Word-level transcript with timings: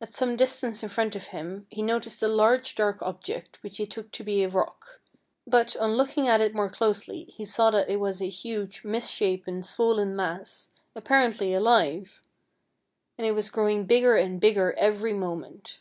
At 0.00 0.14
some 0.14 0.34
distance 0.34 0.82
in 0.82 0.88
front 0.88 1.14
of 1.14 1.26
him 1.26 1.66
he 1.68 1.82
no 1.82 2.00
ticed 2.00 2.22
a 2.22 2.26
large 2.26 2.74
dark 2.74 3.02
object, 3.02 3.62
which 3.62 3.76
he 3.76 3.84
took 3.84 4.10
to 4.12 4.24
be 4.24 4.42
a 4.42 4.48
rock, 4.48 5.02
but 5.46 5.76
on 5.76 5.92
looking 5.92 6.26
at 6.26 6.40
it 6.40 6.54
more 6.54 6.70
closely 6.70 7.24
he 7.24 7.44
saw 7.44 7.70
that 7.72 7.90
it 7.90 8.00
was 8.00 8.22
a 8.22 8.30
huge, 8.30 8.82
misshapen, 8.82 9.62
swollen 9.62 10.16
mass, 10.16 10.70
appar 10.96 11.28
ently 11.28 11.54
alive. 11.54 12.22
And 13.18 13.26
it 13.26 13.32
was 13.32 13.50
growing 13.50 13.84
bigger 13.84 14.16
and 14.16 14.40
big 14.40 14.54
ger 14.54 14.72
every 14.78 15.12
moment. 15.12 15.80